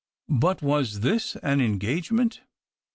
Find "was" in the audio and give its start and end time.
0.63-1.01